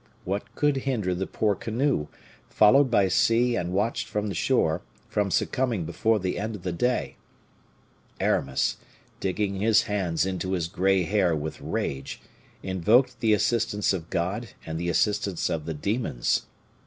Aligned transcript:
What 0.25 0.55
could 0.55 0.77
hinder 0.77 1.13
the 1.13 1.27
poor 1.27 1.53
canoe, 1.53 2.07
followed 2.49 2.89
by 2.89 3.07
sea 3.07 3.55
and 3.55 3.71
watched 3.71 4.07
from 4.07 4.29
the 4.29 4.33
shore, 4.33 4.81
from 5.07 5.29
succumbing 5.29 5.85
before 5.85 6.17
the 6.17 6.39
end 6.39 6.55
of 6.55 6.63
the 6.63 6.71
day? 6.71 7.17
Aramis, 8.19 8.77
digging 9.19 9.57
his 9.57 9.83
hands 9.83 10.25
into 10.25 10.53
his 10.53 10.67
gray 10.67 11.03
hair 11.03 11.35
with 11.35 11.61
rage, 11.61 12.19
invoked 12.63 13.19
the 13.19 13.33
assistance 13.33 13.93
of 13.93 14.09
God 14.09 14.49
and 14.65 14.79
the 14.79 14.89
assistance 14.89 15.51
of 15.51 15.65
the 15.65 15.75
demons. 15.75 16.47